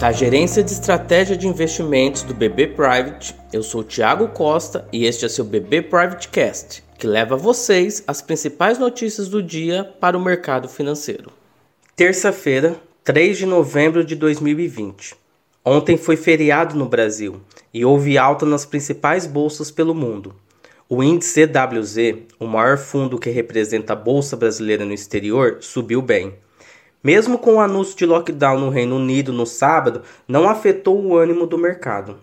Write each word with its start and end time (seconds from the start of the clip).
Da 0.00 0.12
Gerência 0.12 0.64
de 0.64 0.72
Estratégia 0.72 1.36
de 1.36 1.46
Investimentos 1.46 2.22
do 2.22 2.32
BB 2.32 2.68
Private, 2.68 3.36
eu 3.52 3.62
sou 3.62 3.84
Tiago 3.84 4.28
Costa 4.28 4.88
e 4.90 5.04
este 5.04 5.26
é 5.26 5.28
seu 5.28 5.44
BB 5.44 5.82
Private 5.82 6.28
Cast, 6.30 6.82
que 6.98 7.06
leva 7.06 7.34
a 7.34 7.38
vocês 7.38 8.02
as 8.06 8.22
principais 8.22 8.78
notícias 8.78 9.28
do 9.28 9.42
dia 9.42 9.84
para 10.00 10.16
o 10.16 10.24
mercado 10.24 10.70
financeiro. 10.70 11.30
Terça-feira, 11.94 12.76
3 13.04 13.36
de 13.36 13.44
novembro 13.44 14.02
de 14.02 14.16
2020. 14.16 15.14
Ontem 15.62 15.98
foi 15.98 16.16
feriado 16.16 16.74
no 16.74 16.88
Brasil 16.88 17.38
e 17.70 17.84
houve 17.84 18.16
alta 18.16 18.46
nas 18.46 18.64
principais 18.64 19.26
bolsas 19.26 19.70
pelo 19.70 19.94
mundo. 19.94 20.34
O 20.88 21.02
índice 21.02 21.46
CWZ, 21.46 22.22
o 22.38 22.46
maior 22.46 22.78
fundo 22.78 23.18
que 23.18 23.28
representa 23.28 23.92
a 23.92 23.96
bolsa 23.96 24.34
brasileira 24.34 24.86
no 24.86 24.94
exterior, 24.94 25.58
subiu 25.60 26.00
bem. 26.00 26.32
Mesmo 27.02 27.38
com 27.38 27.54
o 27.54 27.60
anúncio 27.60 27.96
de 27.96 28.04
lockdown 28.04 28.60
no 28.60 28.68
Reino 28.68 28.96
Unido 28.96 29.32
no 29.32 29.46
sábado, 29.46 30.02
não 30.28 30.46
afetou 30.46 31.02
o 31.02 31.16
ânimo 31.16 31.46
do 31.46 31.56
mercado. 31.56 32.18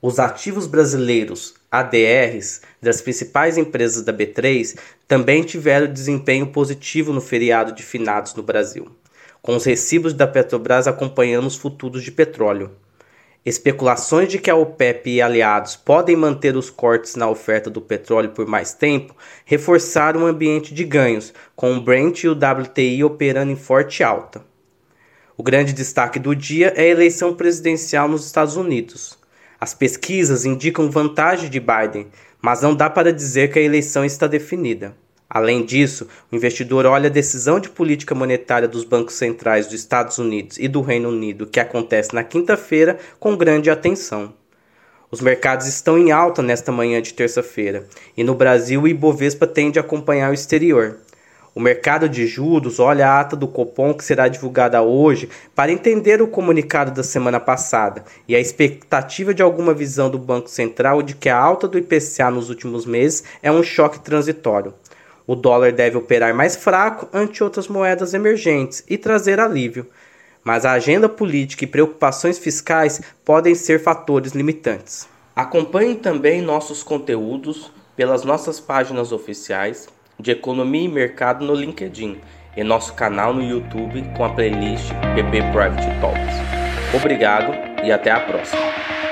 Os 0.00 0.18
ativos 0.18 0.66
brasileiros, 0.66 1.54
ADRs, 1.70 2.62
das 2.80 3.02
principais 3.02 3.58
empresas 3.58 4.02
da 4.02 4.14
B3 4.14 4.78
também 5.06 5.42
tiveram 5.42 5.92
desempenho 5.92 6.46
positivo 6.46 7.12
no 7.12 7.20
feriado 7.20 7.72
de 7.72 7.82
finados 7.82 8.34
no 8.34 8.42
Brasil, 8.42 8.88
com 9.42 9.54
os 9.54 9.64
recibos 9.64 10.14
da 10.14 10.26
Petrobras 10.26 10.86
acompanhando 10.86 11.46
os 11.46 11.56
futuros 11.56 12.02
de 12.02 12.10
petróleo. 12.10 12.70
Especulações 13.46 14.28
de 14.28 14.40
que 14.40 14.50
a 14.50 14.56
OPEP 14.56 15.08
e 15.08 15.22
aliados 15.22 15.76
podem 15.76 16.16
manter 16.16 16.56
os 16.56 16.68
cortes 16.68 17.14
na 17.14 17.30
oferta 17.30 17.70
do 17.70 17.80
petróleo 17.80 18.30
por 18.30 18.44
mais 18.44 18.74
tempo 18.74 19.14
reforçaram 19.44 20.22
um 20.22 20.26
ambiente 20.26 20.74
de 20.74 20.82
ganhos, 20.82 21.32
com 21.54 21.76
o 21.76 21.80
Brent 21.80 22.24
e 22.24 22.28
o 22.28 22.32
WTI 22.32 23.04
operando 23.04 23.52
em 23.52 23.56
forte 23.56 24.02
alta. 24.02 24.42
O 25.36 25.44
grande 25.44 25.72
destaque 25.72 26.18
do 26.18 26.34
dia 26.34 26.72
é 26.74 26.82
a 26.82 26.88
eleição 26.88 27.36
presidencial 27.36 28.08
nos 28.08 28.26
Estados 28.26 28.56
Unidos. 28.56 29.16
As 29.60 29.72
pesquisas 29.72 30.44
indicam 30.44 30.90
vantagem 30.90 31.48
de 31.48 31.60
Biden, 31.60 32.08
mas 32.42 32.62
não 32.62 32.74
dá 32.74 32.90
para 32.90 33.12
dizer 33.12 33.52
que 33.52 33.60
a 33.60 33.62
eleição 33.62 34.04
está 34.04 34.26
definida. 34.26 34.96
Além 35.28 35.64
disso, 35.64 36.06
o 36.30 36.36
investidor 36.36 36.86
olha 36.86 37.08
a 37.08 37.12
decisão 37.12 37.58
de 37.58 37.68
política 37.68 38.14
monetária 38.14 38.68
dos 38.68 38.84
bancos 38.84 39.14
centrais 39.14 39.66
dos 39.66 39.74
Estados 39.74 40.18
Unidos 40.18 40.56
e 40.58 40.68
do 40.68 40.80
Reino 40.80 41.08
Unido, 41.08 41.46
que 41.46 41.58
acontece 41.58 42.14
na 42.14 42.22
quinta-feira, 42.22 42.98
com 43.18 43.36
grande 43.36 43.68
atenção. 43.68 44.32
Os 45.10 45.20
mercados 45.20 45.66
estão 45.66 45.98
em 45.98 46.12
alta 46.12 46.42
nesta 46.42 46.70
manhã 46.70 47.02
de 47.02 47.14
terça-feira, 47.14 47.86
e 48.16 48.22
no 48.22 48.34
Brasil 48.34 48.82
o 48.82 48.88
Ibovespa 48.88 49.46
tende 49.46 49.78
a 49.78 49.82
acompanhar 49.82 50.30
o 50.30 50.34
exterior. 50.34 50.98
O 51.56 51.60
mercado 51.60 52.06
de 52.06 52.26
juros 52.26 52.78
olha 52.78 53.08
a 53.08 53.18
ata 53.18 53.34
do 53.34 53.48
Copom 53.48 53.94
que 53.94 54.04
será 54.04 54.28
divulgada 54.28 54.82
hoje 54.82 55.30
para 55.54 55.72
entender 55.72 56.20
o 56.20 56.28
comunicado 56.28 56.90
da 56.90 57.02
semana 57.02 57.40
passada 57.40 58.04
e 58.28 58.36
a 58.36 58.38
expectativa 58.38 59.32
de 59.32 59.42
alguma 59.42 59.72
visão 59.72 60.10
do 60.10 60.18
Banco 60.18 60.50
Central 60.50 61.02
de 61.02 61.16
que 61.16 61.30
a 61.30 61.38
alta 61.38 61.66
do 61.66 61.78
IPCA 61.78 62.30
nos 62.30 62.50
últimos 62.50 62.84
meses 62.84 63.24
é 63.42 63.50
um 63.50 63.62
choque 63.62 64.00
transitório. 64.00 64.74
O 65.26 65.34
dólar 65.34 65.72
deve 65.72 65.96
operar 65.96 66.34
mais 66.34 66.54
fraco 66.54 67.08
ante 67.12 67.42
outras 67.42 67.66
moedas 67.66 68.14
emergentes 68.14 68.84
e 68.88 68.96
trazer 68.96 69.40
alívio, 69.40 69.86
mas 70.44 70.64
a 70.64 70.72
agenda 70.72 71.08
política 71.08 71.64
e 71.64 71.66
preocupações 71.66 72.38
fiscais 72.38 73.00
podem 73.24 73.54
ser 73.54 73.82
fatores 73.82 74.32
limitantes. 74.32 75.08
Acompanhe 75.34 75.96
também 75.96 76.40
nossos 76.40 76.82
conteúdos 76.82 77.72
pelas 77.96 78.22
nossas 78.22 78.60
páginas 78.60 79.10
oficiais 79.10 79.88
de 80.18 80.30
Economia 80.30 80.84
e 80.84 80.88
Mercado 80.88 81.44
no 81.44 81.54
LinkedIn 81.54 82.20
e 82.56 82.62
nosso 82.62 82.94
canal 82.94 83.34
no 83.34 83.42
YouTube 83.42 84.02
com 84.16 84.24
a 84.24 84.30
playlist 84.30 84.90
PP 85.14 85.42
Private 85.52 86.00
Talks. 86.00 86.36
Obrigado 86.94 87.52
e 87.84 87.90
até 87.90 88.10
a 88.10 88.20
próxima. 88.20 89.05